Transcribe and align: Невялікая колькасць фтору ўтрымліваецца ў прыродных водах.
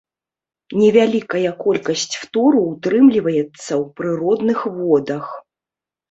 Невялікая 0.81 1.49
колькасць 1.63 2.05
фтору 2.21 2.61
ўтрымліваецца 2.69 3.45
ў 3.49 3.83
прыродных 3.99 4.59
водах. 4.79 5.29